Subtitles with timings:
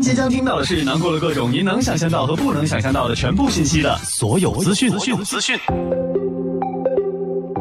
[0.00, 4.90] 即将听到的是囊括了各种您能想象到和不能想象到的全部信息的所有资讯。
[4.90, 5.58] 资讯资讯。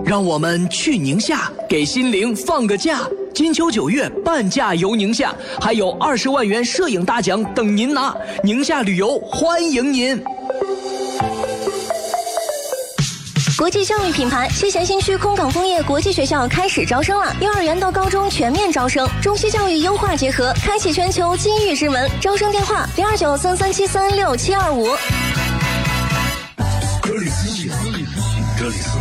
[0.05, 3.01] 让我们去宁夏，给心灵放个假。
[3.33, 8.15] 金秋九月，半价游宁夏，还有二十万元摄影大奖等您拿。
[8.43, 10.19] 宁夏旅游欢迎您。
[13.59, 22.09] 国际教育品牌西咸新区空港枫叶国际学校开始招生了，幼儿园到高中全面招生，中西教育优化结合，开启全球金域之门。
[22.21, 24.87] 招生电话：零二九三三七三六七二五。
[27.03, 27.69] 这里是
[28.57, 28.97] 这里是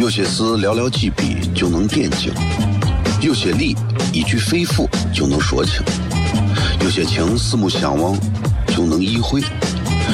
[0.00, 2.32] 有些事寥寥几笔就能点睛，
[3.20, 3.76] 有些理
[4.12, 5.82] 一句肺腑就能说清，
[6.82, 8.16] 有些情四目相望
[8.68, 9.42] 就能意会。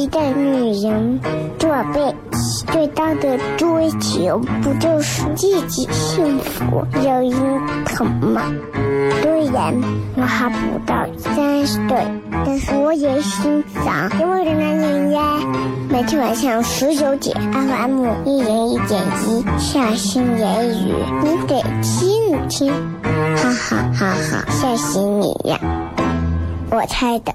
[0.00, 1.20] 一个女人
[1.58, 2.00] 这辈
[2.32, 8.40] 子最大的追求，不就是自己幸福、有人疼吗？
[9.20, 9.74] 虽然
[10.16, 11.98] 我还不到三十岁，
[12.46, 15.20] 但是我也心脏因为的男人呀。
[15.90, 22.72] 每天晚上十九点，FM 一人一点一，下心言语，你得听一听，
[23.36, 25.60] 哈哈哈哈，吓死你呀！
[26.70, 27.34] 我猜的。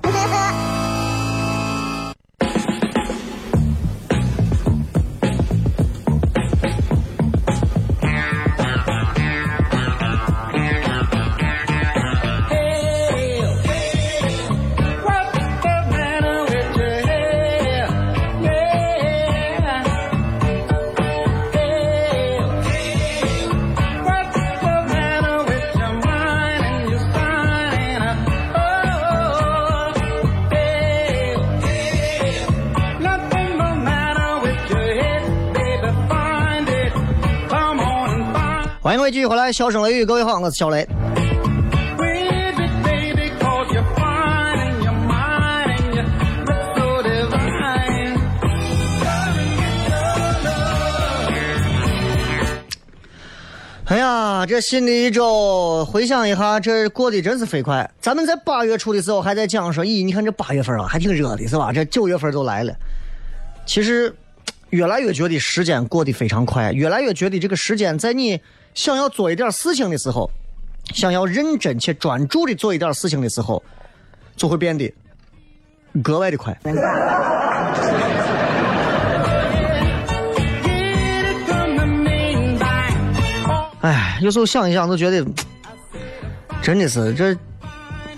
[39.05, 40.87] 位继续回来，笑声雷雨，各位好，我是小雷。
[53.85, 57.87] 哎呀，这新的一周，回想一下，这过得真是飞快。
[58.01, 61.71] 咱们在八月初的时候还在讲说，咦，你看这八月份啊，还挺热的，是吧？
[61.71, 62.73] 这九月份都来了。
[63.67, 64.11] 其实，
[64.71, 68.41] 越来越觉得时间过得非常快，越来越觉得这个时间在你。
[68.75, 70.29] 想要做一点事情的时候，
[70.93, 73.63] 想要认真且专注的做一点事情的时候，
[74.35, 74.93] 就会变得
[76.03, 76.55] 格外的快。
[83.79, 85.25] 哎，有时候想一想，都觉得
[86.61, 87.37] 真的是这，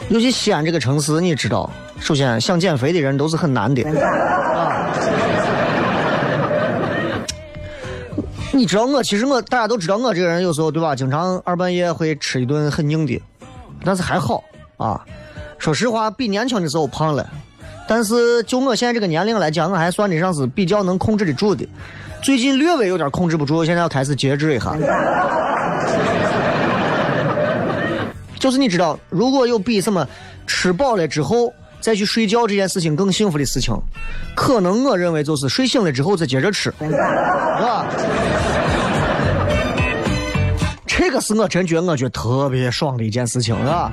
[0.10, 1.70] 尤其西安这个城市，你知道，
[2.00, 4.87] 首先想减肥的人都是很难的啊。
[8.58, 13.22] 你知道我，其实我大家都知道我这个人有时候对吧，经常二半夜会吃一顿很硬的，
[13.86, 14.44] 但是还好
[14.78, 15.00] 啊。
[15.60, 17.30] 说实话，比年轻的时候胖了，
[17.88, 21.68] 但是就我现在这个年龄来讲，我还算得上是比较能控制得住的。
[22.24, 24.76] 最近略微有点控制不住，现在要开始节制一下。
[28.40, 30.08] 就是你知道，如果有比什么
[30.48, 33.76] 吃饱了之后再去睡觉这件事情更幸福的事情，
[34.36, 36.96] 可能我认为就是睡醒了之后再接着吃，是
[37.64, 37.86] 吧？
[40.86, 43.92] 这个是我真觉得我觉得特别爽的一件事情，是吧？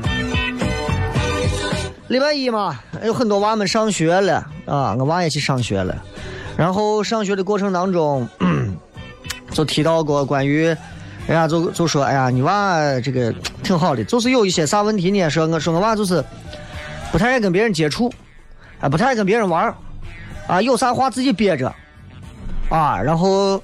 [2.09, 5.97] 礼拜一嘛，有很多娃们上学了啊，我娃也去上学了。
[6.57, 8.29] 然后上学的过程当中，
[9.53, 10.77] 就提到过关于，人
[11.29, 15.29] 家就就说，哎呀，你娃这个挺好的，就是有一些啥问题呢？
[15.29, 16.23] 说我说我娃就是
[17.15, 18.13] 不太爱跟别人接触，
[18.81, 19.73] 啊，不太爱跟别人玩
[20.49, 21.73] 啊，有啥话自己憋着，
[22.69, 23.63] 啊，然后。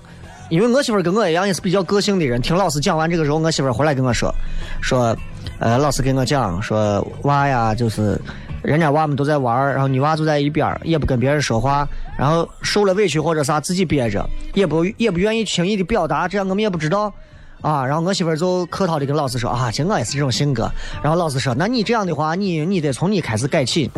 [0.50, 4.34] 因为我媳妇跟我一样也是比较个性的人，听老师讲完这个时候，我媳妇回来跟我说，
[4.80, 5.16] 说，
[5.60, 8.20] 呃，老师跟我讲说娃呀，就是
[8.60, 11.88] 人家娃们都在玩，然后女娃就在一边也不跟别人说话，
[12.18, 17.14] 然后受了委屈或者啥自己憋着，也不也不愿意轻易的表达，这样我们也不知道，
[17.62, 20.70] 啊，然后我媳妇儿就客套的跟老师说啊，其实我也是这种性格，
[21.02, 23.90] 然后老师说，那你这样的话，你你得从你开始改起。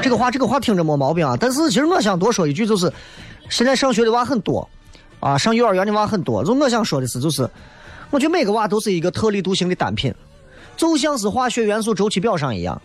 [0.00, 2.90] 这个话这个话听着没毛病啊，但是其实我想多说一句，就是
[3.48, 4.66] 现在上学的娃很多，
[5.20, 6.44] 啊，上幼儿园的娃很多。
[6.44, 7.48] 就我想说的是，就是
[8.10, 10.14] 我觉得每个娃都是一个特立独行的单品，
[10.76, 12.80] 就像是化学元素周期表上一样。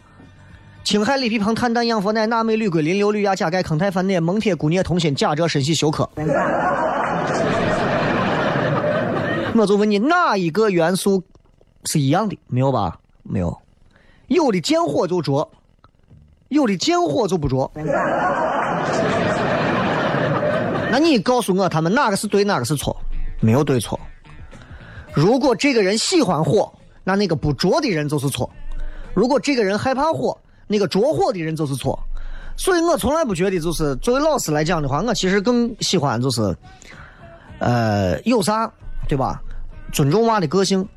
[0.83, 6.09] 氢氦锂铍硼碳氮氧氟氖钠镁铝硅磷硫氯氩钾钙铿钛钒锰锰铁钴镍铜锌钾锗砷硒溴氪。
[9.55, 11.23] 我就问你，哪一个元素
[11.85, 12.37] 是一样的？
[12.47, 12.99] 没有吧？
[13.23, 13.55] 没有。
[14.27, 15.49] 有的见火就着，
[16.47, 17.69] 有的见火就不着。
[20.89, 22.95] 那你告诉我，他们哪个是对，哪个是错？
[23.39, 23.99] 没有对错。
[25.13, 26.71] 如果这个人喜欢火，
[27.03, 28.49] 那那个不着的人就是错；
[29.13, 30.37] 如果这个人害怕火，
[30.67, 31.99] 那个着火的人就是错。
[32.55, 36.55] 所以我从来不觉得，就是作为老师来讲的话，我其实更喜欢就是，
[37.59, 38.71] 呃，有啥
[39.11, 39.41] 对吧？
[39.91, 40.87] 尊重娃的个性。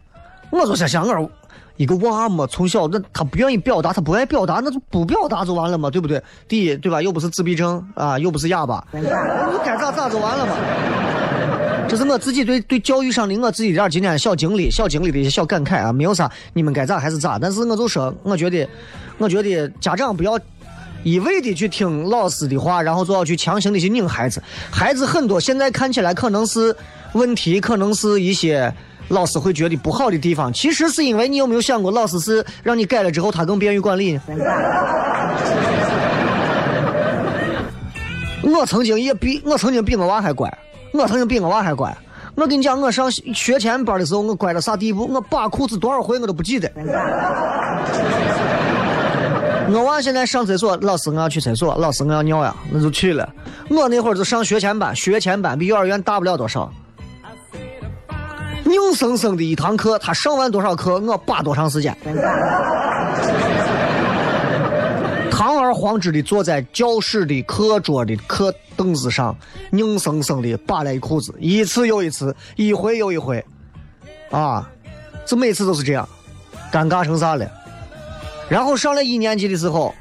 [0.51, 1.29] 我就想想我
[1.77, 6.23] 一个娃嘛，从小那他不愿意表达，他不爱表达，那就不表达就完了嘛，对不对？
[6.47, 7.03] 第一，对吧？
[7.03, 9.03] 又不是自闭症啊，又不是哑巴，你
[9.65, 10.53] 该咋咋就完了嘛。
[11.89, 17.37] 这是我自己对对教育上的我自己点今天小经历、小经历的一些小感慨啊，没有啥，你们该咋还是咋。
[17.37, 18.69] 但是我就说，我觉得，
[19.19, 20.39] 我觉得家长不要
[21.05, 24.43] 一味的去听老师的话，然后就要去强行的去拧孩子。
[24.73, 26.75] 孩子很多现在看起来可能是
[27.13, 28.75] 问题，可能是一些。
[29.09, 34.23] 老师会觉得不好的地方，其实是因为你有没有想过，老师是让你改了之后，他更便于管理呢。
[38.43, 40.51] 我曾经也比我曾经比我娃还乖，
[40.95, 41.95] 我曾经比我娃还乖。
[42.35, 45.07] 我跟你讲，我上学前班的时候，我乖到啥地步？
[45.13, 46.73] 我扒裤子多少回我都不记得。
[49.73, 53.29] 我娃现在上厕所，老师我要去厕所，老师我要尿呀，那就去了。
[53.71, 56.71] 我那会儿就上学前班，学前班比幼儿园大不了多少。
[58.65, 61.97] 硬生生的一堂课，他上完多少课，我把多长时间？
[65.31, 69.37] 堂而皇之的坐在教室的课桌的课凳子上，
[69.73, 73.45] 硬生生的扒了一裤子，一次又一次，一回又一回，
[74.31, 74.71] 啊，
[75.27, 76.09] 这每次都是这样，
[76.73, 77.47] 尴尬成啥了？
[78.49, 79.95] 然后上了一年级的时候，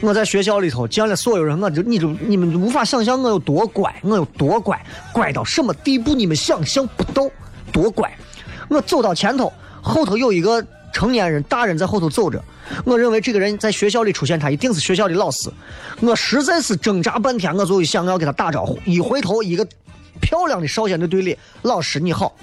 [0.00, 4.80] 我在学校里头见了所有人，我就你就你们无法想象我有多乖，我有多乖，
[5.12, 7.28] 乖到什么地步，你们想象不到。
[7.72, 8.14] 多乖！
[8.68, 9.50] 我走到前头，
[9.80, 10.62] 后头有一个
[10.92, 12.38] 成年人，大人在后头走着。
[12.84, 15.50] 我认为这个人在学校里出现，他一定是学校的老师。
[16.02, 18.78] 我实在是挣扎半天，我就想要给他打招呼。
[18.84, 19.66] 一回头，一个
[20.20, 22.34] 漂亮的少先队队里，老师你好。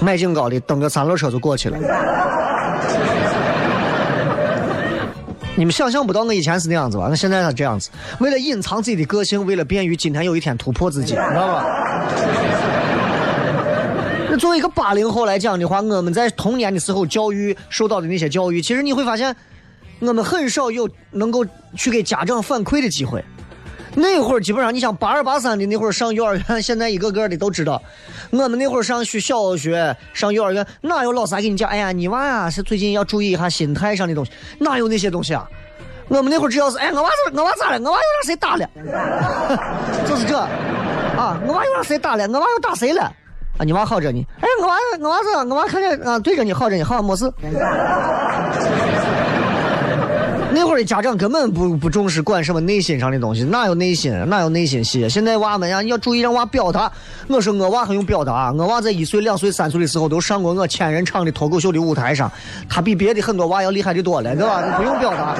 [0.00, 1.76] 卖警高的蹬个三轮车就过去了。
[5.56, 7.08] 你们想象不到我以前是那样子吧？
[7.10, 11.66] 那现在他这样子，为了隐藏自己的个性，为了便于今天有一天突破自己，你知道吧？
[14.30, 19.36] 那作为一个八零后来讲的话，我们在童年的时候教育受到的那些教育，其实你会发现，
[19.98, 21.44] 我们很少有能够
[21.76, 23.22] 去给家长反馈的机会。
[23.94, 27.80] 那会儿基本上，你像八二八三的那会儿上幼儿园，现在一个个的都知道。
[28.30, 31.68] 我们那会儿上学小学、上幼儿园，哪有老师还给你讲？
[31.68, 35.48] 哎呀，你娃呀是最近要注意一下心态上的东西，哪有那些东西啊？
[36.08, 37.78] 我们那会儿只要是哎，我娃子我娃咋了？
[37.78, 38.68] 我娃又让谁打了？
[40.08, 42.26] 就是这啊，我娃又让谁打了？
[42.28, 43.02] 我娃又打谁了？
[43.58, 44.26] 啊，你娃好着呢？
[44.40, 47.30] 哎，我娃我娃子我娃看见啊对着你好着呢，好没事。
[50.52, 55.08] 那会儿的家长根本不不重视管什么内心上的东西，哪有内心，哪有内心戏？
[55.08, 56.90] 现在娃们呀，你要注意让娃表达。
[57.28, 62.30] 我说我娃很用表达，我娃在一岁、两岁、三岁的时候都上过我千人场的脱口秀的舞台上，
[62.68, 64.64] 他比别的很多娃要厉害的多了，对吧？
[64.66, 65.36] 你不用表达，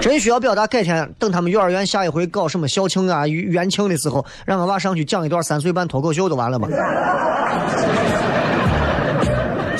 [0.00, 6.68] 真需要表达，改天等他们幼儿园下一回搞什么校庆啊、元庆的时候，让我娃上去讲一段三岁半脱口秀就完了嘛。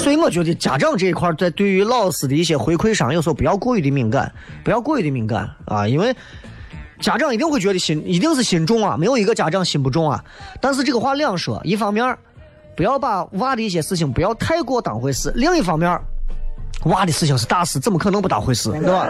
[0.03, 4.33] 所以我觉得家长这一块在对于老师的一些回馈上，有时候不要过于的敏感，
[4.65, 6.13] 不要过于的敏感啊，因为
[6.99, 10.23] 家长一定会觉得心一定是心重啊，没有一个家长心不重啊。
[10.61, 12.19] 但是这个话两说，一方面
[12.77, 15.97] 不要把娃的一些事情不要太过当回事，另一方面
[16.87, 19.07] 娃的事情是大事，怎么可能不当回事，对吧？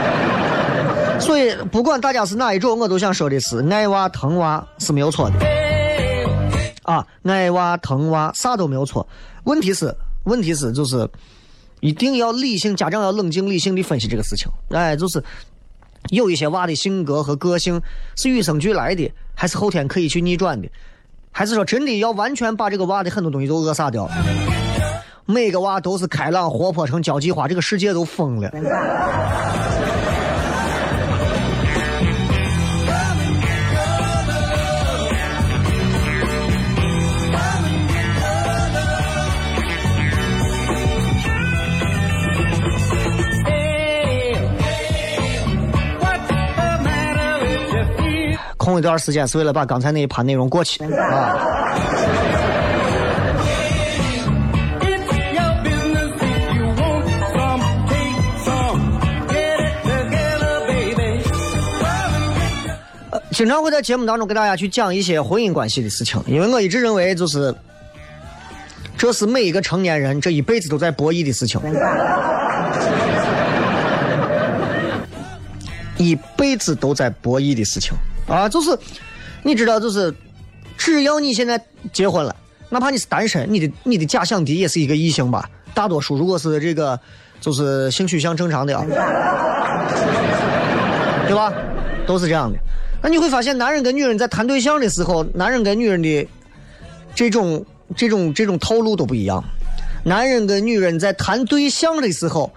[1.20, 5.36] 所以不管大家是哪一种，我都想说的是，爱娃疼娃是没有错的
[6.90, 9.06] 啊，爱娃疼娃啥都没有错。
[9.44, 9.94] 问题是，
[10.24, 11.08] 问题是，就是
[11.78, 14.50] 一定要理性，家长要冷静理性的分析这个事情。
[14.70, 15.22] 哎，就是
[16.08, 17.80] 有一些娃的性格和个性
[18.16, 20.68] 是与生俱来的，还是后天可以去逆转的？
[21.30, 24.10] 还是说真的要完全把这个娃的很多东西都扼杀掉？
[25.26, 28.50] 每个娃都是开朗活泼成交际花，这个世界都疯了。
[48.60, 50.84] 空一段时间是为了把刚才那一盘内容过去。
[50.84, 51.34] 啊。
[63.32, 67.54] 经常会在节目当中给大家去讲一些婚姻关系的事情，因为我一直认为就是，
[68.98, 71.58] 这是每一个成年人这一辈子都在博弈的事情，
[75.96, 77.94] 一辈子都在博弈的事情。
[78.30, 78.78] 啊，就是
[79.42, 80.14] 你知道，就是
[80.78, 81.60] 只要你现在
[81.92, 82.34] 结婚了，
[82.68, 86.98] 哪怕你是单身，你的你的假想敌也是一个异性吧，大多数如果是这个
[87.40, 88.86] 就是性取向正常的啊，
[91.26, 91.52] 对吧？
[92.06, 92.58] 都是这样的。
[93.02, 96.28] 那你会发现，男人跟女人在谈对象的时候，男人跟女人的
[97.14, 97.64] 这种、
[97.96, 99.42] 这种、这种套路都不一样。
[100.04, 102.52] 男人跟女人在谈对象的时候，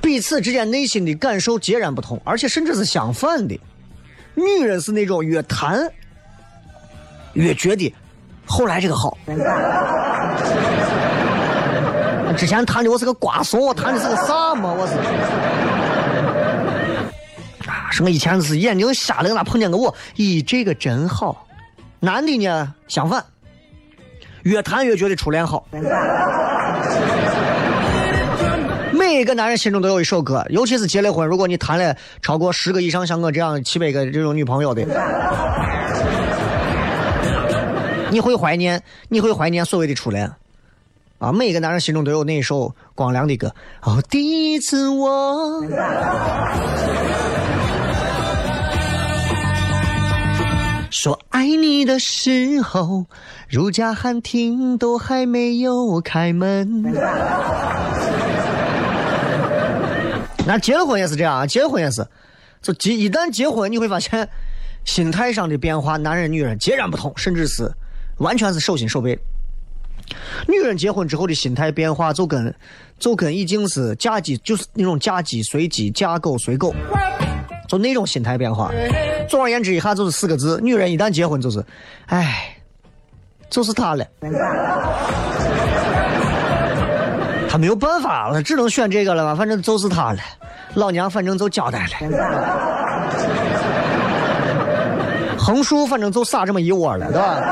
[0.00, 3.58] 彼此之间内心的感受截然不同，而且甚至是相反的。
[4.34, 5.90] 女人是那种越谈
[7.34, 7.94] 越觉得
[8.46, 9.16] 后来这个好。
[12.36, 14.72] 之前谈的我是个瓜怂，我谈的是个啥嘛？
[14.72, 14.94] 我是。
[17.68, 21.46] 啊，什么以前是眼睛瞎了，那碰见个我，咦，这个真好。
[22.00, 23.22] 男的呢，相反，
[24.44, 25.66] 越谈越觉得初恋好。
[29.12, 34.86] 每一个男人心中都有一首歌，尤其是结了婚，如果你谈了超过十个以上，像我这样七百个这种女朋友的，
[38.10, 40.32] 你会怀念，你会怀念所谓的初恋。
[41.18, 43.54] 啊，每一个男人心中都有那一首光良的歌。
[43.82, 45.62] 哦，第一次我。
[50.90, 53.04] 说爱你的时候，
[53.50, 56.94] 如家汉庭都还没有开门。
[60.46, 62.06] 那结了婚也是这样啊，结了婚也是，
[62.60, 64.28] 就结一旦结婚，你会发现
[64.84, 67.70] 心态上的变化，男人女人截然不同，甚至是。
[68.18, 68.60] 完全是。
[68.60, 69.18] 手心手背。
[70.46, 72.54] 女人结婚之后的心态变化，就跟
[72.98, 73.94] 就跟已经是。
[73.96, 74.64] 嫁鸡，就是。
[74.74, 76.74] 那种嫁鸡随鸡，嫁狗随狗。
[77.68, 78.70] 就那种心态变化，
[79.28, 80.10] 总而言之，一下就是。
[80.10, 81.64] 四个字：女人一旦结婚，就是，
[82.06, 82.54] 哎，
[83.48, 83.72] 就是。
[83.72, 84.06] 他了，
[87.52, 89.34] 他没有办法了，只能选这个了吧？
[89.34, 90.20] 反正就是他了，
[90.72, 91.90] 老娘反正就交代了，
[95.36, 97.42] 横竖反正就撒这么一窝了，对吧？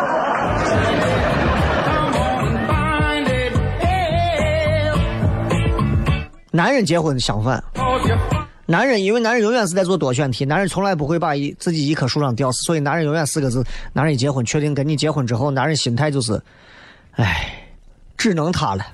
[6.50, 7.62] 男人结婚相反。
[8.64, 16.40] 男人，因为男人永远是在做多选题，男人从来不会把一自己一棵树上吊死，所以男人永远四个字：男人一结婚，确定跟你结婚之后，男人心态就是，
[17.16, 17.60] 哎，
[18.21, 18.85] 只能他了。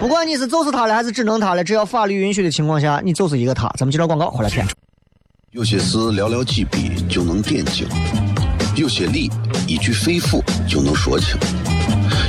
[0.00, 3.68] 不管你是就是他了，还是只能他了，只要法律允许的情况下，你就是一个他。
[3.78, 4.66] 咱们接着广告，回来片。
[5.52, 7.86] 有些事寥寥几笔就能点睛，
[8.74, 9.30] 有些理
[9.68, 11.38] 一句肺腑就能说清，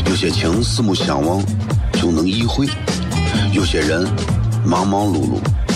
[0.08, 1.44] 有些情四目相望
[1.94, 2.68] 就能意会。
[3.52, 4.08] 有些人
[4.64, 5.40] 忙忙碌碌，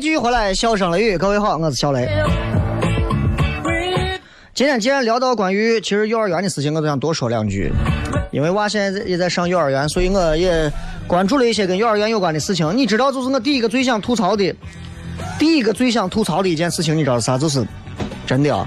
[0.00, 2.08] 继续回来，笑声雷雨，各位好，我是小雷。
[4.54, 7.70] 今天既然聊到关于其实幼儿园的事情，我就想多说两句。
[8.30, 10.72] 因为娃现在也在上幼儿园，所以我也
[11.06, 12.74] 关注了一些跟幼儿园有关的事情。
[12.74, 14.54] 你知道，就是我第一个最想吐槽的，
[15.38, 17.36] 第一个最想吐槽的一件事情，你知道是啥？
[17.36, 17.62] 就是
[18.26, 18.66] 真的啊！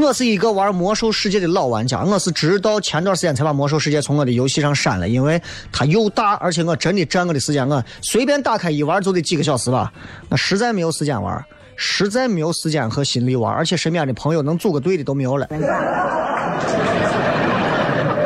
[0.00, 5.40] 我是一个玩魔兽世界的老玩家，我是直到前段时间才把魔兽世界从我的游戏上删了，因为
[5.70, 9.92] 它又大，而且我真的占我的时间，我随便打开一玩就得几个小时吧，
[10.30, 11.44] 我实在没有时间玩，
[11.76, 15.46] 实在没有时间和心力玩，而且身边的朋友能组个队的都没有了。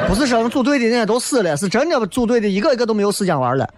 [0.06, 3.68] 不是说组队的那些都死了，是真的组队的一个一个都没有时间玩了。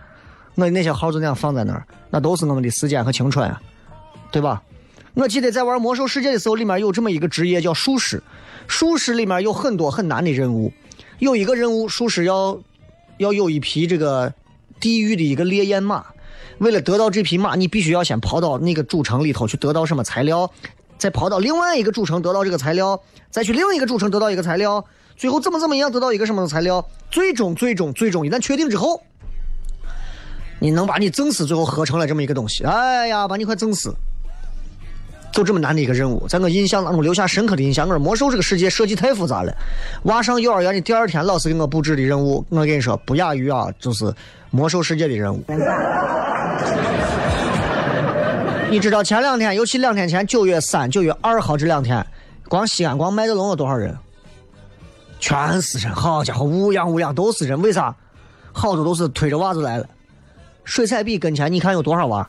[0.55, 3.61] 我的那些号就那样放在那儿，那都是我们的时间和青春啊，
[4.31, 4.63] 对吧？
[5.17, 8.23] 我记得在玩魔兽世界的时候，里面有这么一个职业叫术士，
[8.69, 10.71] 术士里面有很多很难的任务，
[11.21, 12.61] 有一个任务术士要
[13.17, 14.35] 要有一匹这个
[14.79, 16.05] 地狱的一个烈焰马，
[16.59, 20.51] 为了得到这匹马，你必须要先跑到那个主城里头去得到什么材料，
[20.99, 24.85] 再跑到另外一个主城得到这个材料，再去另一个主城得到一个材料。
[25.17, 26.87] 最后怎么怎么样得到一个什么材料？
[27.11, 29.03] 最终最终最终一旦确定之后，
[30.61, 32.65] 你能把你整死，最后合成了这么一个东西。
[32.65, 33.97] 哎呀，把你快整死！
[35.37, 37.87] 就这么难的一个任务，在我印象当中留下深刻的印象。
[37.87, 39.55] 我说魔兽这个世界设计太复杂了。
[40.05, 44.11] 娃上幼儿园的第二天，老师给我布置的任务，我跟你说不亚于啊，就是
[44.49, 45.45] 魔兽世界的任务。
[48.71, 52.03] 你知道前两天，尤其两天前，九月三、九月二号这两天，
[52.49, 53.95] 光西安光麦德龙有多少人？
[55.21, 57.61] 全是人，好家伙，乌泱乌泱都是人。
[57.61, 57.95] 为啥？
[58.55, 59.87] 好多都是推着娃子来了。
[60.65, 62.27] 水彩笔跟前，你看有多少娃？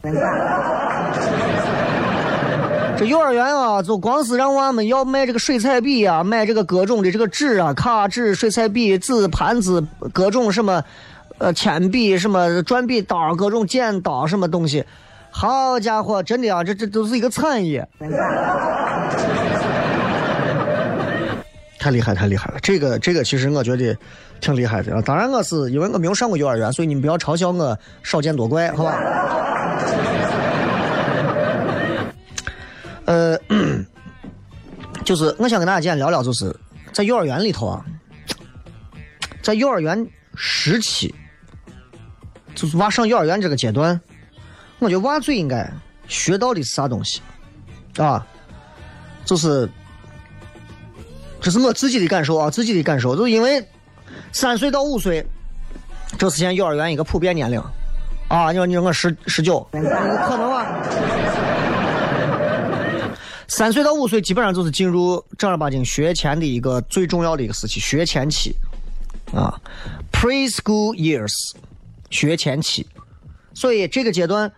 [2.98, 10.84] 这幼儿园啊，就光是让娃们要买这个水彩笔啊，买这个各种的这个纸啊，卡纸、水彩笔、纸盘子，各种什么，
[11.38, 14.84] 呃，铅笔、什么转笔刀、各种剪刀，什么东西。
[15.30, 17.88] 好家伙，真的啊，这这都是一个产业。
[21.80, 22.58] 太厉害，太厉害了！
[22.62, 23.96] 这个，这个其实我觉得
[24.42, 25.02] 挺厉害的啊。
[25.06, 28.98] 当然，我是因为我没有上过幼儿园，所以你们不要嘲笑我少见多怪，好吧？
[33.08, 33.40] 呃，
[35.04, 36.56] 就是我想跟大家今天聊聊，就是
[36.92, 37.84] 在幼儿园里头啊，
[39.42, 41.16] 在幼儿园时期，
[42.54, 44.00] 就是娃上幼儿园这个阶段，
[44.80, 45.68] 我觉得娃最应该
[46.08, 47.22] 学到的是啥东西
[47.98, 48.28] 啊？
[49.26, 49.68] 就是。
[51.40, 53.66] 这是我自己的感受啊，自己的感受，就因为
[54.34, 55.26] 三岁到五岁，
[56.18, 57.62] 这是现幼儿园一个普遍年龄
[58.28, 58.52] 啊。
[58.52, 60.66] 你说，你说我十十九，可能吗？
[63.48, 68.54] 三岁到五岁基本上就是进入正儿八经学前的一个最重要的一个时期，学前期
[69.34, 69.60] 啊
[70.12, 71.34] ，preschool years，
[72.10, 72.86] 学前期。
[73.54, 74.52] 所以这个阶段，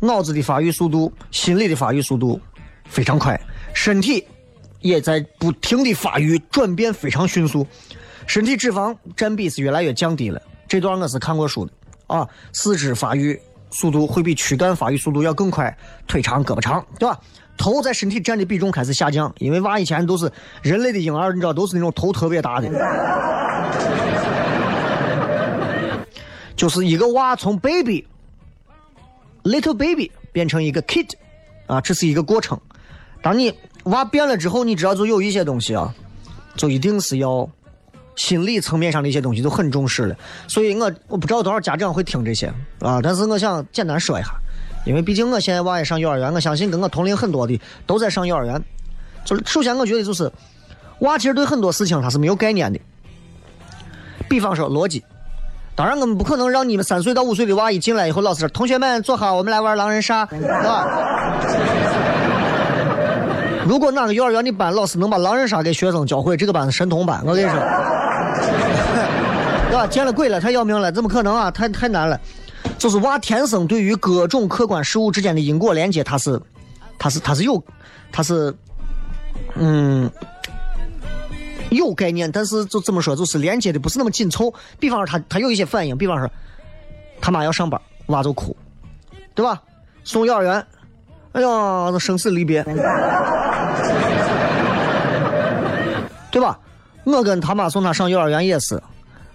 [0.00, 2.40] 脑子的发育速度、心理的发育速度
[2.86, 3.40] 非常快，
[3.74, 4.26] 身体。
[4.80, 7.64] 也在不停的发育转变非常迅速，
[8.26, 10.42] 身体脂肪占比是越来越降低了。
[10.66, 11.72] 这段我是看过书的
[12.08, 13.40] 啊，四肢发育
[13.70, 15.72] 速度会比躯干发育速度要更快，
[16.08, 17.16] 腿长胳膊长，对吧？
[17.56, 20.30] 头在身体占的比重开始下降，因为娃以前都是
[20.62, 22.68] 人类的婴儿，你知道都是那种头特别大的，
[26.56, 28.04] 就是一个娃从 baby
[29.44, 31.08] little baby 变成一个 kid
[31.66, 32.58] 啊，这是一个过程。
[33.20, 35.94] 当你娃变了之后，你知道就有一些东西啊，
[36.56, 37.48] 就一定是要
[38.16, 40.16] 心理层面上的一些东西都很重视了。
[40.48, 44.30] 所以我我不知道多少家长会听这些啊，但是我想简单说一下，
[44.84, 48.60] 因为毕竟我现在娃也上幼儿园，我相信跟我同龄很多的都在上幼儿园。
[49.24, 50.30] 就是首先我觉得就是
[51.00, 52.80] 娃其实对很多事情他是没有概念的，
[54.28, 55.04] 比方说逻辑。
[55.74, 60.86] 当然我们不可能让你们三岁到五岁的娃一进来以后，老师说同学们坐好，我们来玩狼人杀，对吧？
[63.64, 67.22] 如果哪个幼儿园的班老师能把狼人杀给学生教会，这个班是神童班。
[67.24, 67.58] 我跟你说，
[69.70, 69.86] 对吧？
[69.86, 71.50] 见了鬼了，太要命了，怎么可能啊？
[71.50, 72.20] 太太难了。
[72.82, 76.42] 就是娃天生对于各种客观事物之间的因果连接，他是，
[76.98, 77.62] 他是，他是有，
[78.10, 78.52] 他是，
[79.54, 80.10] 嗯，
[81.70, 84.52] 有概念，但是就怎么说，就是连接的不是那么紧凑。
[84.80, 86.28] 比方说，他他有一些反应，比方说，
[87.20, 88.56] 他妈要上班，娃就哭，
[89.32, 89.62] 对吧？
[90.02, 90.66] 送幼儿园。
[91.34, 92.64] 哎呀，生死离别，
[96.32, 96.58] 对吧？
[97.04, 98.82] 我跟他妈送他上幼儿园也是。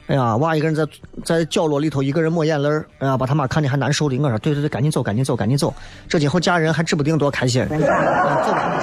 [0.08, 0.88] 哎呀，娃一个人在
[1.24, 4.18] 在角落里头，一个人抹眼泪哎呀，把他妈看的还难受的。
[4.18, 5.74] 我说，对对对，赶紧走，赶紧走，赶紧走。
[6.08, 7.68] 这今后嫁人还指不定多开心。
[7.68, 8.82] 走吧，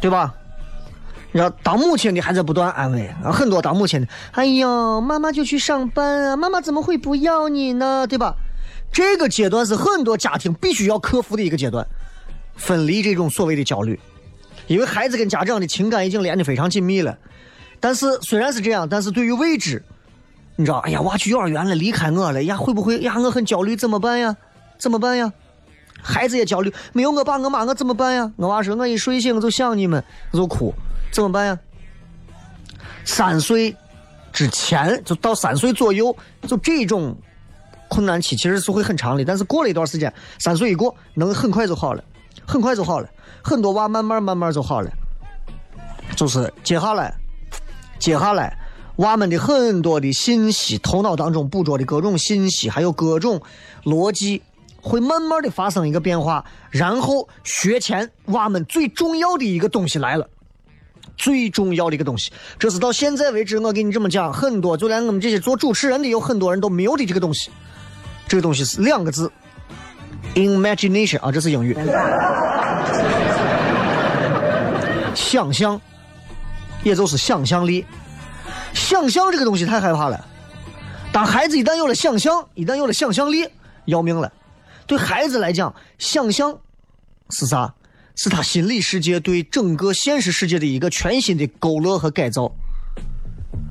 [0.00, 0.34] 对吧？
[1.32, 8.06] 你知道，当母亲的还在不断安慰啊，很多当母亲的，哎呀，妈妈就去上班啊，妈妈怎么会不要你呢？
[8.06, 8.36] 对吧？
[8.92, 11.84] 这个阶段是很多家庭必须要克服的一个阶段，
[12.54, 13.98] 分离这种所谓的焦虑。
[14.68, 17.18] 因为孩子跟家长的情感已经连得非常紧密了。
[17.84, 19.84] 但是虽然是这样，但是对于未知，
[20.56, 23.14] 你知道，哎呀，娃去幼儿园了，离开我了，呀，会不会呀？
[23.18, 24.34] 我很焦虑，怎么办呀？
[24.78, 25.30] 怎么办呀？
[26.02, 28.32] 孩子也焦虑，没有我爸我妈，我怎么办呀？
[28.36, 30.72] 我娃说，我一睡醒就想你们，就哭，
[31.12, 31.58] 怎么办呀？
[33.04, 33.76] 三岁
[34.32, 36.16] 之前就到三岁左右，
[36.48, 37.14] 就这种
[37.88, 42.02] 困难期其实是会很长的，但是过了一段时间，三岁一过，能很快就好了，
[42.46, 43.06] 很快就好了，
[43.42, 44.90] 很多娃慢慢慢慢就好了。
[46.16, 47.14] 就是接下来，
[47.98, 48.56] 接下来
[48.96, 53.42] 娃们的很多的信息，头脑当中捕捉的各种信息，还有各种
[53.84, 54.42] 逻辑，
[54.80, 60.28] 会慢慢的发生一个变化，然后学前娃们最重要的一个东西来了。
[61.16, 67.52] 最重要的一个东西，这是到现在为止，我给你这么讲，很多就连我们这些做主持人的有很多人都没有的这个东西。
[68.26, 69.30] 这个东西是两个字
[70.34, 71.72] ，imagination 啊，这是英语，
[75.14, 75.80] 想象，
[76.84, 77.84] 也就是想象力。
[78.72, 80.24] 想象这个东西太害怕了，
[81.10, 83.48] 当孩子一旦有了想象，一旦有了想象力，
[83.86, 84.32] 要命了。
[84.86, 86.56] 对孩子来讲，想象
[87.30, 87.74] 是啥？
[88.16, 92.52] 是他心理世界对整个现实世界的一个全新的勾勒和改造。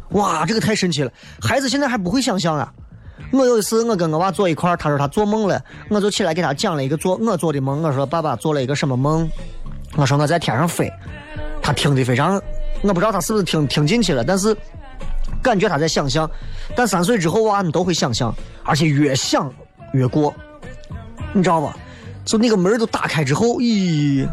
[0.09, 1.09] 哇，这个太神奇了！
[1.41, 2.73] 孩子现在还不会想象啊。
[3.31, 7.81] 我有一次，我跟我娃坐一块儿，他说他做梦了，我就起来给他讲了一个做我做的梦。
[7.83, 9.29] 我说爸爸做了一个什么梦？
[9.95, 10.91] 我说我在天上飞。
[11.61, 12.41] 他听得非常，
[12.83, 14.55] 我不知道他是不是听听进去了，但是
[15.41, 16.29] 感觉他在想象。
[16.75, 19.51] 但三岁之后娃们都会想象，而且越想
[19.93, 20.33] 越过，
[21.33, 21.75] 你知道吧？
[22.25, 24.27] 就那个门都打开之后，咦，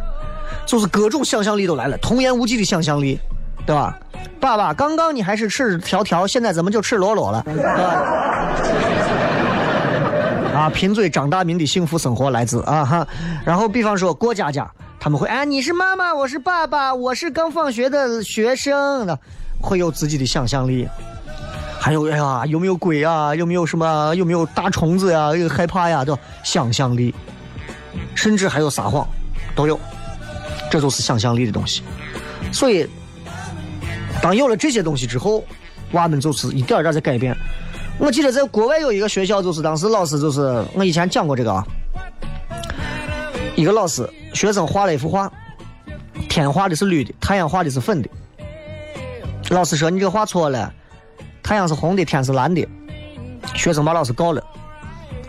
[0.66, 3.18] 就是各种想象力都来了，童言无忌的想象力，
[3.66, 3.98] 对吧？
[4.38, 7.42] 爸爸，刚刚你还是赤条条，现在怎么就赤裸裸了？
[7.44, 7.72] 对吧？
[10.54, 13.06] 啊，贫嘴张大民的幸福生活来自啊哈。
[13.44, 14.70] 然后，比方说过家家，
[15.02, 19.18] 他们会哎，你是妈妈，我是爸爸，我是刚放学的学生，的
[19.58, 20.86] 会有自己的想象力。
[21.80, 23.34] 还有哎呀，有没有鬼啊？
[23.34, 24.14] 有没有什么？
[24.14, 25.34] 有没有大虫子呀？
[25.34, 26.04] 有害怕呀？
[26.04, 27.14] 的想象力。
[28.14, 29.08] 甚至还有撒谎，
[29.54, 29.80] 都有，
[30.70, 31.82] 这就是想象力的东西。
[32.52, 32.86] 所以，
[34.20, 35.42] 当有了这些东西之后，
[35.92, 37.34] 娃们就是一点点在改变。
[37.98, 41.66] 我记得在国外有一个学校，就是当时老师就是我以前讲过这个啊，
[43.60, 45.30] 一个老师学生画了一幅画，
[46.30, 48.08] 天画的是绿的，太阳画的是粉的。
[49.50, 50.72] 老师说你这画错了，
[51.42, 52.66] 太阳是红的，天是蓝的。
[53.54, 54.42] 学生把老师告了。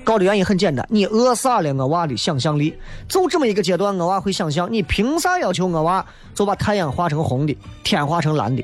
[0.06, 2.74] 告的原因很简单，你扼杀了我娃的想象力。
[3.06, 8.64] 就这么一个阶段，我娃会想象，你凭啥要求我娃就把太阳画成红的，天画成蓝的？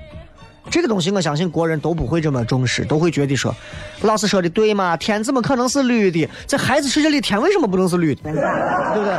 [0.69, 3.55] 这个东西，我相信国人都不会这么重视，都会觉得说，
[4.01, 4.95] 老师说的对嘛？
[4.97, 6.29] 天怎么可能是绿的？
[6.45, 8.21] 在孩子世界里，天为什么不能是绿的？
[8.23, 9.13] 对不对？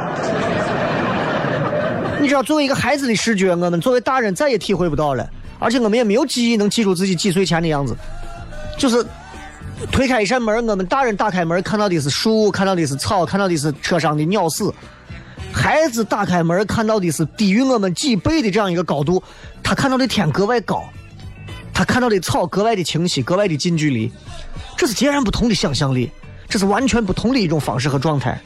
[2.21, 7.97] 你知道，作为一个孩子的视觉，我们作为大人再也体会不到了，而且我们也没有记忆能记住自己几岁前的样子，
[8.77, 9.05] 就是。
[9.93, 14.69] 推开一扇门，我们大人打开门看到的是树，看到的是草，看到的是车上的鸟屎。
[15.53, 19.23] 孩子打开门看到的是低于我们几倍的这样一个高度，
[19.63, 20.83] 他看到的天格外高，
[21.79, 24.11] 他看到的草格外的清晰，格外的近距离。
[24.77, 26.11] 这是截然不同的想象力，
[26.49, 28.37] 这是完全不同的一种方式和状态。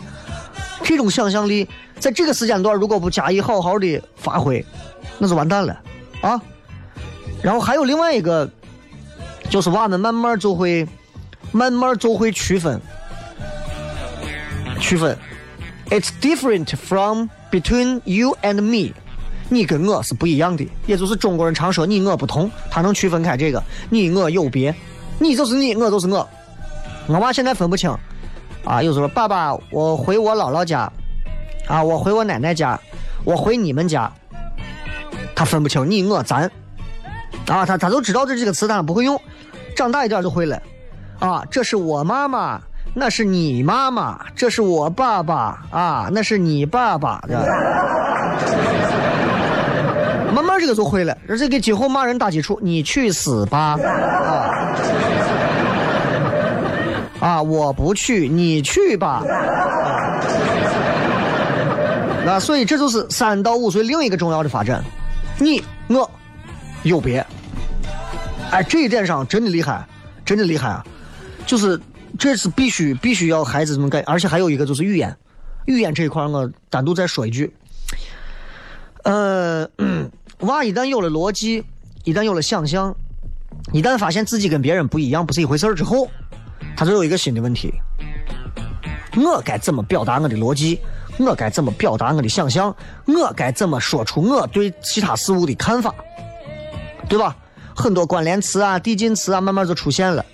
[0.84, 1.66] 这种想象力
[1.98, 4.62] 在这个时间段如果不加以好好的发挥，
[5.16, 5.80] 那就完蛋了
[6.20, 6.38] 啊！
[7.42, 8.46] 然后还有另外一个，
[9.48, 10.86] 就是娃们慢慢就会。
[11.54, 12.80] 慢慢就会区分，
[14.80, 15.14] 区分。
[15.90, 18.94] It's different from between you and me。
[19.48, 24.74] 你跟我是不一样的，也就是中国人常说你我不同，他能区分开这个你我有别。
[25.18, 26.28] 你就是你，我就是我。
[27.06, 27.94] 我娃现在分不清
[28.64, 30.90] 啊，有时候爸爸，我回我姥姥家，
[31.66, 32.78] 啊，我回我奶奶家，
[33.24, 34.10] 我回你们家，
[35.34, 36.50] 他分不清你我咱。
[37.46, 39.20] 啊，他他都知道这几个词，但他不会用，
[39.76, 40.60] 长大一点就会了。
[41.18, 42.60] 啊，这是我妈妈，
[42.94, 47.44] 那是你妈妈，这是我爸爸啊，那是你爸爸，的？
[50.32, 52.58] 慢慢这个就会了，而且给今后骂人打基础。
[52.62, 53.78] 你去死吧！
[53.82, 54.48] 啊，
[57.20, 59.22] 啊，我不去，你去吧。
[62.24, 64.82] 那所以这就是三到五岁另一个重要的发展，
[65.38, 66.10] 你我
[66.82, 67.24] 有别。
[68.50, 69.84] 哎，这一点上真的厉害，
[70.24, 70.84] 真的厉害啊！
[71.46, 71.80] 就是
[72.18, 75.16] 这是必须必须要孩子这么干，而且还有一个就是语言，
[75.66, 77.52] 语言这一块我单独再说一句。
[79.04, 79.66] 呃，
[80.42, 81.64] 娃一旦有了逻辑，
[82.04, 82.94] 一旦有了想象，
[83.72, 86.08] 一旦发现自己跟别人不一样，不是一回事之后，
[86.76, 87.72] 他就有一个新的问题：
[89.16, 90.80] 我该怎么表达我的逻辑？
[91.18, 92.74] 我该怎么表达我的想象？
[93.06, 95.94] 我该怎么说出我对其他事物的看法？
[97.08, 97.36] 对吧？
[97.76, 100.24] 很多关联词啊、递进词啊，慢慢就出现了。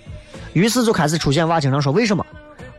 [0.53, 2.25] 于是就开始出现娃经常说为什么？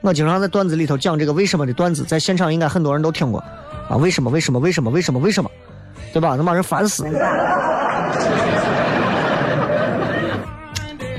[0.00, 3.38] 我经常在段子里头讲这个为什么的段子，在现场应该很多人都听过
[3.88, 3.96] 啊。
[3.96, 4.30] 为什么？
[4.30, 4.58] 为什么？
[4.58, 4.90] 为什么？
[4.90, 5.20] 为什么？
[5.20, 5.50] 为什么？
[6.12, 6.34] 对吧？
[6.36, 7.04] 能把人烦死。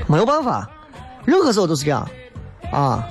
[0.08, 0.68] 没有办法，
[1.24, 2.06] 任何时候都是这样
[2.70, 3.02] 啊。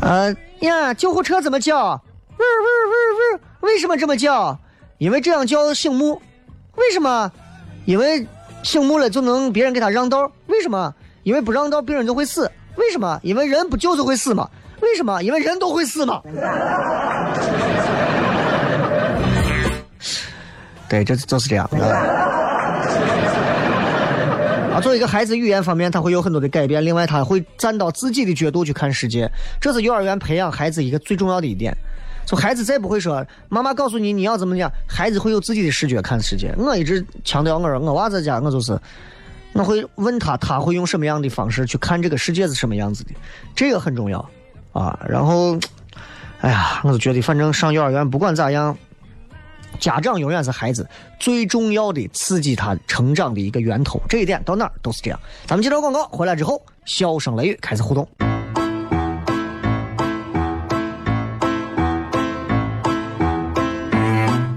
[0.00, 1.94] 呃呀，救护车怎么叫？
[1.94, 4.58] 呜呜呜呜，为什么这么叫？
[4.98, 6.20] 因为这样叫醒目。
[6.76, 7.30] 为什么？
[7.84, 8.26] 因为
[8.62, 10.30] 醒目了就能别人给他让道。
[10.46, 10.92] 为什么？
[11.22, 12.50] 因为不让道，别人就会死。
[12.76, 13.20] 为什么？
[13.22, 14.48] 因为人不就是会死吗？
[14.80, 15.22] 为什么？
[15.22, 16.20] 因为人都会死嘛。
[20.90, 21.64] 对，这就是这样。
[24.74, 26.84] 啊，作为一个孩子，语言方面他会有很多的改变。
[26.84, 31.72] 另外，他会站到自己的角度去看世界，这是幼儿园培养孩子一个最重要的一点。
[32.26, 36.52] 就孩子再不会说妈妈告诉你你要怎么讲，孩子会有自己的视觉看世界。
[36.58, 38.78] 我一直强调，我说我娃在家，我就是
[39.52, 43.10] 我会问他，他会用什么样的方式去看这个世界是什么样子的，
[43.54, 44.28] 这个很重要
[44.72, 44.98] 啊。
[45.08, 45.56] 然后，
[46.40, 48.76] 哎呀，我就觉得反正上幼儿园不管咋样。
[49.80, 50.86] 家长永远是孩子
[51.18, 55.18] 最重要的刺激他成长的一个源头，这一点到哪儿都是这样。
[55.46, 58.06] 咱们接到广告回来之后，笑声雷雨开始互动。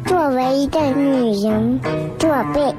[0.05, 1.79] 作为一个女人，
[2.19, 2.72] 做被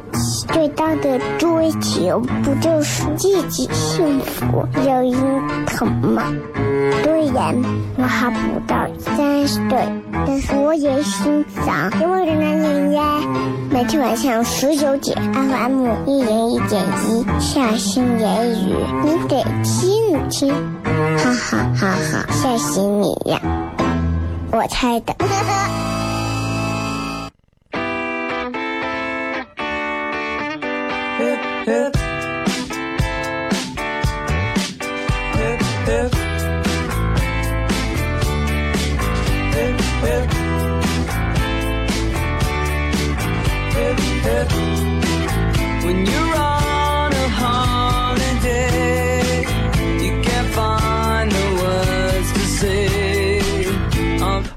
[0.53, 6.23] 最大的追求不就是自己幸福、有人疼吗？
[7.03, 7.55] 虽然
[7.97, 9.89] 我还不到三十岁，
[10.27, 13.21] 但是我也心脏因为的男人呀。
[13.71, 20.55] 每天晚上十九点，FM 一人一点一，下心言语，你得听听，
[21.19, 23.41] 哈哈哈哈，吓死你呀！
[24.53, 25.15] 我猜的。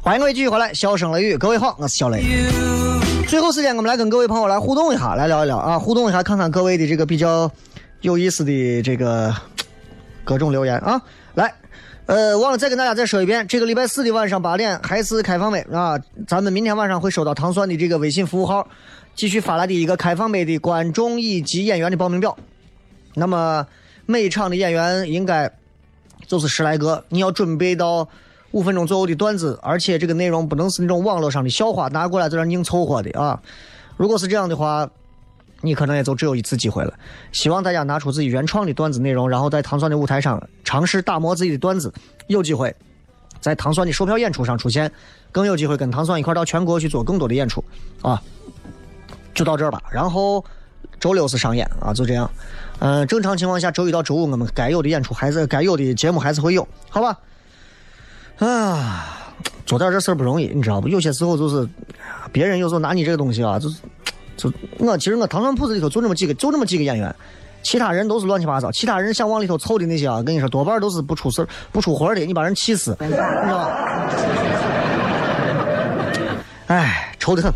[0.01, 2.23] 欢迎各位继续回来，笑声雷雨，各位好，我是小雷。
[3.27, 7.51] 最后时间，我们来跟各位朋友来互动一下，来聊一聊啊，互动一下，看看各位的这个比较
[7.99, 9.36] 有意思的这个
[10.23, 11.01] 各种留言啊。
[11.34, 11.53] 来，
[12.06, 18.65] 呃，忘了再跟大家再说一遍，这个礼拜四的晚上八点还是开放麦啊，咱们明天晚上会收到糖蒜的这个微信服务号
[19.17, 22.38] 继续发来的一个开放杯的观众以及演员的报名表。
[23.15, 23.67] 那么
[24.06, 25.51] 每场的演员应该
[26.25, 28.08] 就是十来个，你要准备到。
[28.51, 33.39] 五分钟左右的段子，而且这个内容不能是那种网络上的笑话拿过来在那硬凑合的啊！
[33.97, 34.89] 如果是这样的话，
[35.62, 36.93] 你可能也就只有一次机会了。
[37.34, 41.93] 希望大家拿出自己原创的段子内容，然后在糖蒜的舞台上尝试打磨自己的段子，
[42.27, 42.73] 有机会
[43.41, 44.89] 在糖蒜的售票演出上出现，
[45.30, 47.62] 更有机会跟糖蒜一块到全国去做更多的演出
[48.01, 48.23] 啊！
[49.38, 49.80] 就到这儿吧。
[49.91, 50.43] 然后
[51.00, 52.30] 周六是上演啊，就这样。
[52.80, 57.17] 嗯，正常情况下周一到周五我们该有的演出还是该有的节目还是会有，好吧？
[58.39, 59.34] 啊，
[59.65, 60.88] 做点这事儿不容易，你知道不？
[60.88, 61.69] 有些时候就是，
[62.32, 63.78] 别人有时候拿你这个东西啊，就是，
[64.36, 67.15] 就我其实我糖蒜铺子里头就那么几个，就那么几个演员，
[67.63, 74.08] 其他人都是乱七八糟，其他人想往里头凑的那些啊，跟你说多半都是不出事、不出活的，你把人气死，你知道吧？
[76.67, 77.52] 哎，愁得很。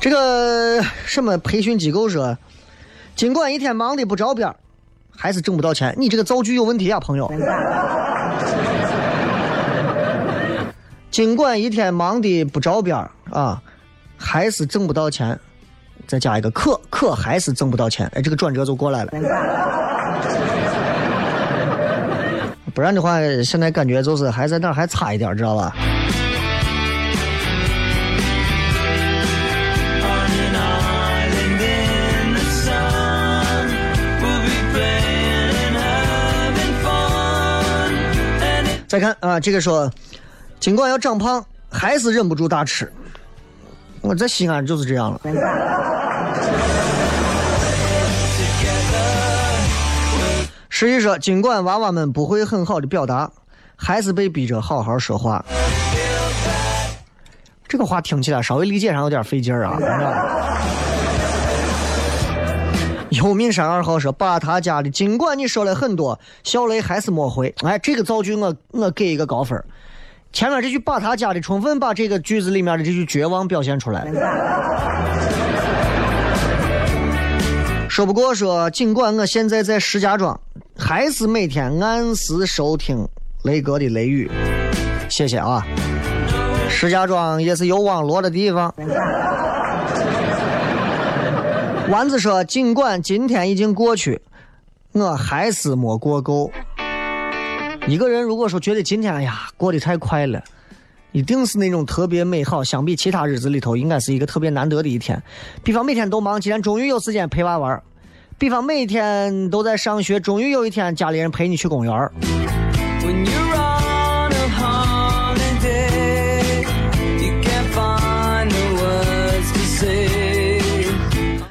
[0.00, 2.36] 这个什么培训机构说，
[3.16, 4.54] 尽管一天忙的不着边
[5.10, 5.94] 还是挣不到钱。
[5.98, 7.30] 你这个造句有问题啊，朋友。
[11.10, 12.96] 尽管一天忙的不着边
[13.30, 13.60] 啊，
[14.16, 15.38] 还是挣不到钱。
[16.06, 18.10] 再加一个可，可还是挣不到钱。
[18.14, 19.12] 哎，这个转折就过来了。
[22.72, 25.74] 不然的话，现在感觉就是还在那还差一点，知道吧？
[38.88, 39.88] 再看啊，这个说。
[40.58, 42.92] 尽管要长胖，还是忍不住大吃。
[44.00, 45.20] 我在西安就是这样了。
[50.68, 53.30] 实际说，尽管娃娃们不会很好的表达，
[53.76, 55.44] 还是被逼着好好说话。
[57.68, 59.78] 这个话听起来稍微理解上有点费劲儿啊。
[63.16, 69.62] 幽冥山二号说：“把他家的，尽管你说了很多，小雷还是没回。”哎，这个造句我我给一个高分
[70.32, 74.06] 前面这句把他家的，充分把这个句子里面的这句绝望表现出来。
[77.88, 80.38] 说不过说，尽管我现在在石家庄，
[80.76, 83.08] 还是每天按时收听
[83.44, 84.30] 雷哥的雷雨。
[85.08, 85.66] 谢谢啊！
[86.68, 88.72] 石家庄也是有网络的地方。
[91.90, 94.20] 丸子说：“尽管今天已经过去，
[94.92, 96.50] 我还是没过够。
[97.86, 100.44] 一个人如果说觉得今天哎呀过得太快了，
[101.12, 102.62] 一定是那种特别美好。
[102.62, 105.20] 相比其他日子里头，应该是一个特别难得的一天。
[105.64, 107.80] 比方每天都忙，今天终于有时间陪娃玩；
[108.36, 112.10] 比方每天都在上学，终于有一天家里人陪你去公园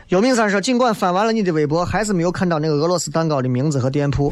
[0.09, 4.31] 有名三说，尽管翻完了你的微博，还是没有看到那个俄罗斯蛋糕的名字和店铺。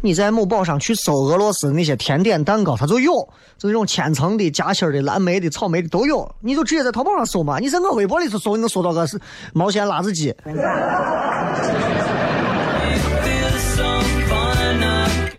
[0.00, 3.12] 你在某宝上去搜俄罗斯那些甜点蛋糕，它就有，
[3.58, 6.32] 就那种千层的、夹心的、蓝莓的、草莓的都有。
[6.38, 9.20] 你就直接在淘宝上搜嘛，你在我微博里头搜，你能搜到个是
[9.52, 10.32] 毛线辣子鸡。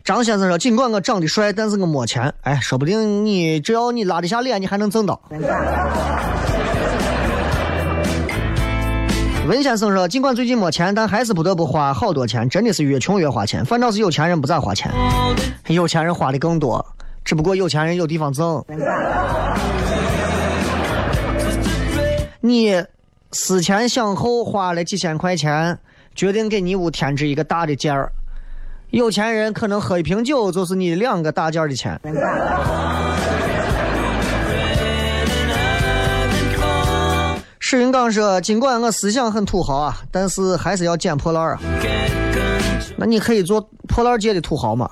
[0.03, 2.33] 张先生说，尽管我长得帅，但是我没钱。
[2.41, 5.21] 哎，说不定你只要你拉得下脸，你还能挣到。
[9.47, 13.65] 文先生说，尽管最近没钱，但还是不得不花好多钱，真的是越穷越花钱。
[13.65, 14.91] 反倒是有钱人不咋花钱，
[15.67, 16.85] 有钱人花的更多，
[17.25, 18.63] 只不过有钱人有地方挣。
[22.39, 22.83] 你
[23.31, 25.77] 思前想后花了几千块钱，
[26.15, 28.11] 决定给你屋添置一个大的件儿。
[28.91, 31.99] 有钱人可能喝一瓶酒就是你两个大件的钱。
[37.71, 41.61] 史云刚说：“尽管我思想很土豪啊，但是还是要捡破烂儿啊。
[42.97, 44.91] 那你可以做破烂界的土豪嘛？”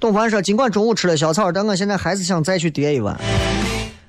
[0.00, 3.14] 董凡说：“尽管中午吃了小草，但我现在还是想再去叠一碗。”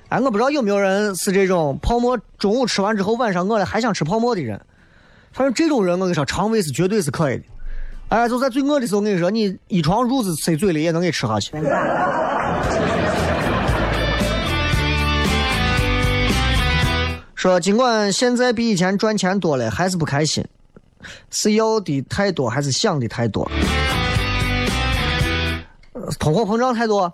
[0.08, 4.58] 哎，我不知道有没有人是这种泡沫，中午吃完之后晚上饿了还想吃泡沫的人。
[5.30, 7.44] 反正这种人，我跟你说，肠胃是绝对是可以的。
[8.10, 11.52] 哎，就在最饿的时候，我跟你说，你一床褥子塞嘴里也能给吃下去。
[17.36, 20.44] 说尽管现在比以前赚钱多了，还是不开心，
[21.30, 23.48] 是要的太多还是想的太多？
[26.18, 27.10] 通货膨胀太多。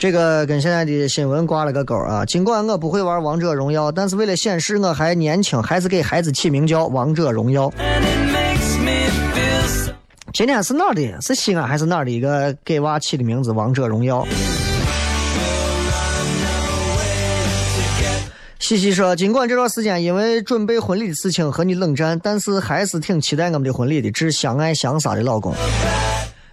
[0.00, 2.24] 这个跟现在的新闻挂了个钩啊！
[2.24, 7.70] 尽管我不会玩王者荣耀，但是为了显示我还年轻，还是给孩子起名叫王者荣耀。
[10.32, 11.20] 今天是哪儿的？
[11.20, 13.52] 是西安还是哪儿的一个给娃起的名字？
[13.52, 14.26] 王者荣耀。
[18.58, 24.10] 西西说：“尽管这段时间因为准备婚礼的事情和你冷战，但是还是挺期待我们的婚礼的。
[24.10, 25.54] 致相爱相杀的老公。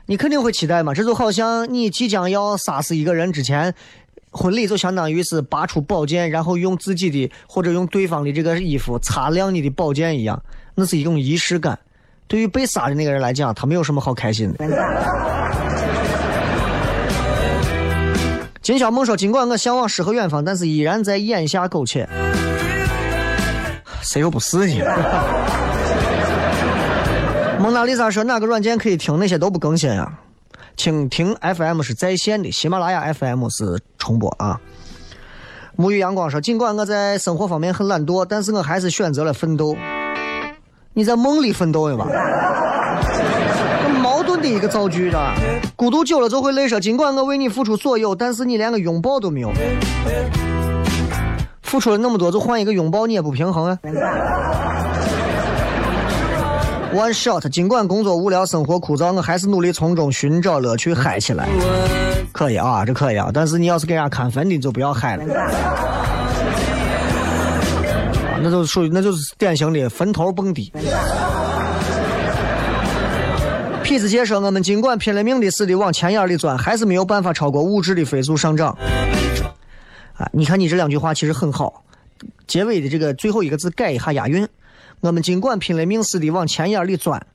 [0.09, 0.93] 你肯定会期待嘛？
[0.93, 3.73] 这就好像你即将要杀死一个人之前，
[4.31, 10.41] 婚礼就相当于是拔出宝剑，然后用自己的或者用对方的这个衣服擦亮你的宝剑一样，
[10.75, 11.77] 那是一种仪式感。
[12.25, 14.65] 对于被杀的那个人来讲，他没有什么好开心的。
[18.61, 22.07] 金小梦说：“尽管我向往诗和远方，但是依然在眼下苟且。
[24.01, 24.83] 谁又不是呢？”
[27.59, 29.17] 蒙娜丽莎说：“哪个软件可以听？
[29.19, 30.13] 那些都不更新啊。
[30.77, 34.59] 蜻蜓 FM 是在线的，喜马拉雅 FM 是重播啊。”
[35.77, 39.75] 沐浴阳光说：“尽管我在生活方面很懒惰，但是我还是选择了奋斗。
[40.93, 42.07] 你在梦里奋斗的吧？”
[43.83, 45.19] 很矛盾的一个造句的。
[45.75, 49.51] 孤独久了就会累说：“尽管我为你付出所有，但是你连个拥抱都没有。
[51.63, 53.77] 付出了那么多，就换一个拥抱，你也不平衡啊。”
[56.93, 61.47] One shot，尽管工作无聊，生活枯燥，我还是努力从中寻找乐趣，嗨起来。
[62.31, 65.23] 可以啊，这可以啊，但是你要是给人家看坟的，就不要嗨了。
[65.33, 65.53] 啊
[68.39, 70.71] 那就属于那就是典型的坟头蹦迪。
[73.83, 78.77] 痞子姐说：“我们尽管拼了命的似的往钱眼里钻，还是没有办法超过物质的飞速上涨。”
[80.17, 81.83] 啊，你看你这两句话其实很好，
[82.47, 84.47] 结尾的这个最后一个字改一下押韵。
[85.01, 87.25] 我们尽管拼了命似的往钱眼里钻，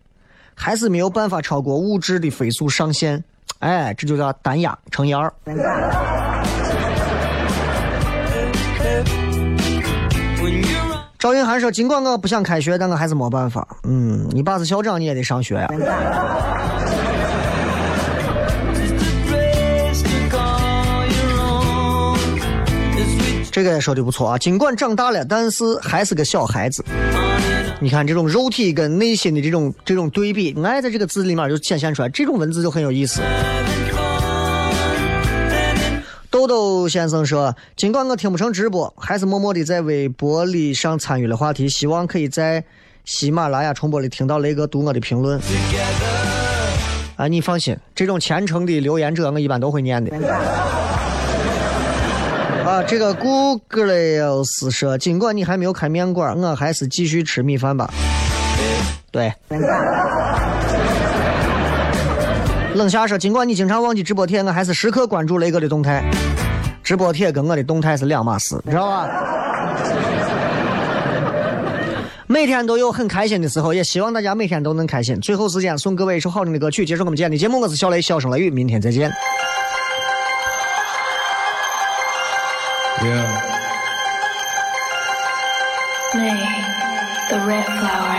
[0.54, 3.22] 还是没有办法超过物质的飞速上限。
[3.60, 5.32] 哎，这就叫单压成言儿。
[11.18, 13.64] 赵云涵说：“尽管我不想开学，但我还是没办法。
[13.84, 15.68] 嗯，你爸是校长，你也得上学呀、
[23.52, 24.38] 这个也说的不错啊。
[24.38, 26.84] 尽管长大了，但是还是个小孩子。
[27.82, 33.20] 你看这种肉体跟内心的这种这种对比，爱在这个字里面就显现出来，这种文字就很有意思。
[36.30, 42.62] 豆豆先生说：“尽管我听不成直播，还是默默的在微博里上参与了话题，希望可以在
[43.04, 45.40] 喜马拉雅重播里听到雷哥读我的评论。”
[47.18, 50.16] 啊，你放心，这种虔诚的留言者，我一般都会念的。
[52.72, 57.92] 啊，这个 Google 是说，尽管你还没有开面馆，我还是继续吃米饭吧。
[59.10, 59.30] 对。
[62.72, 66.02] 冷夏说，尽管你经常忘记直播贴，我还是时刻关注雷哥的动态。
[66.82, 69.06] 直播贴跟我的动态是两码事，知道吧？
[72.26, 75.20] 每天都有很开心的时候，也希望大家每天都能开心。
[75.20, 77.60] 最后时间送各位一首好听的歌曲，结束我们今天的节目。
[77.60, 79.12] 我是小雷，笑声雷雨，明天再见。
[83.03, 83.26] Yeah.
[86.14, 86.38] May,
[87.30, 88.14] the red flower.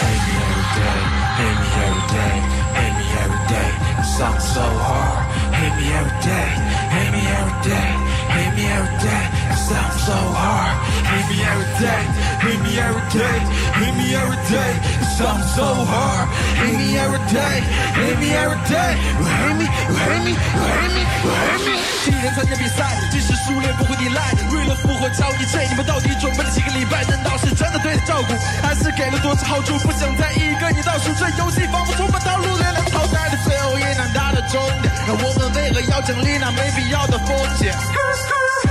[0.00, 1.00] Hate me every day,
[1.36, 2.36] hate me every day,
[2.80, 3.70] hate me every day.
[4.16, 5.20] Something so hard.
[5.52, 6.48] Hate me every day,
[6.96, 7.90] hate me every day,
[8.32, 9.24] hate me every day.
[9.68, 10.74] Something so hard.
[11.12, 12.02] Hate me every day,
[12.46, 13.38] hate me every day,
[13.74, 14.72] hate me every day.
[15.18, 16.28] Something so hard.
[16.62, 17.56] Hate me every day,
[17.98, 18.92] hate me every day.
[19.18, 21.74] You hate me, you hate me, you hate me, you hate me.
[22.06, 24.30] 第一天参加比赛，即使输了也不会依赖。
[24.54, 27.02] 为了复活交易这你们到底准备了几个礼拜？
[27.10, 28.32] 难道是真的对他照顾，
[28.62, 29.76] 还是给了多少好处？
[29.80, 34.92] 不想再一个你倒数，这游戏仿佛充满套路，月亮淘汰的最后一难达的终点。
[35.08, 37.74] 那我们为何要奖励那没必要的风险？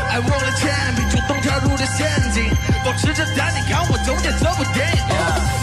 [0.09, 2.43] 爱忘了铅笔，主动跳入了陷阱，
[2.85, 5.01] 保持着淡定，看我终结这部电影。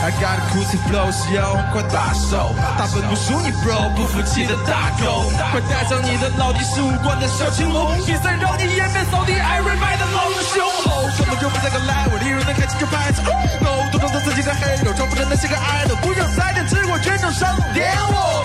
[0.02, 13.22] I got a cool flow，需要快打手，大分不输你 bro，不服气的大狗，快带上你的老弟十五关的小青龙，比赛让你颜面扫地，everybody 的老子凶吼，根本就不在个来，我利润能开心就拍手
[13.62, 18.42] ，no，都装作自己的黑肉，装不成那些个 idol，不让赛点吃我全场上点我，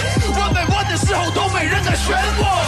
[0.97, 2.63] 时候都没人敢选我。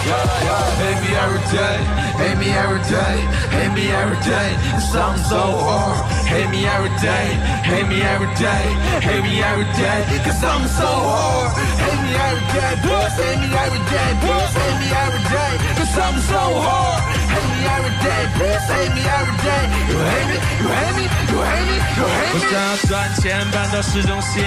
[0.80, 1.78] Hate me every day,
[2.18, 3.16] hate me every day,
[3.50, 4.50] hate me every day.
[4.92, 5.96] Something so hard.
[6.26, 7.26] Hate me every day,
[7.62, 8.64] hate me every day,
[9.00, 10.00] hate me every day.
[10.24, 11.56] Cause I'm so hard.
[11.78, 13.14] Hate me every day, boys.
[13.16, 14.52] Hate me every day, boys.
[14.60, 15.52] Hate me every day.
[15.78, 17.17] Cause I'm so hard.
[17.59, 18.63] Hate me every day, boys.
[18.71, 19.63] Hate me every day.
[19.89, 24.43] You hate me, you hate me, you hate me, you hate 我.想要赚钱搬到市中心，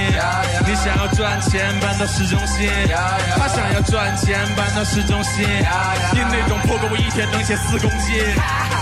[0.66, 2.70] 你想要赚钱搬到市中心，
[3.36, 5.46] 他想要赚钱搬到市中心，
[6.12, 8.24] 你那种破歌我一天能写四公斤。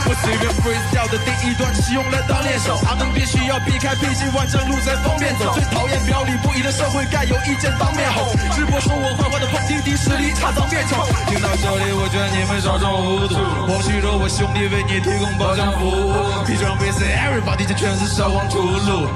[0.07, 5.53] 我随便 freestyle 的第一段只是用来当练手，他们必须要避开，毕竟万丈路才方便走。
[5.55, 8.33] 最讨厌表里不一的社会，该有意见当面吼。
[8.55, 11.07] 直播说我坏话的碰钉钉实力差当面丑。
[11.27, 13.37] 听到这里，我劝你们少装糊涂。
[13.69, 16.45] 我虚弱，我兄弟为你提供保障服务。
[16.47, 19.07] 闭上 face，everybody 这全是烧光秃噜。